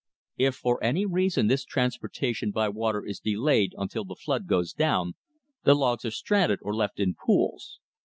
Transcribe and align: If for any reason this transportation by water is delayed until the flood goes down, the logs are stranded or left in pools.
If 0.39 0.55
for 0.55 0.83
any 0.83 1.05
reason 1.05 1.45
this 1.45 1.63
transportation 1.63 2.49
by 2.49 2.69
water 2.69 3.05
is 3.05 3.19
delayed 3.19 3.73
until 3.77 4.03
the 4.03 4.15
flood 4.15 4.47
goes 4.47 4.73
down, 4.73 5.13
the 5.63 5.75
logs 5.75 6.05
are 6.05 6.09
stranded 6.09 6.57
or 6.63 6.73
left 6.73 6.99
in 6.99 7.13
pools. 7.13 7.79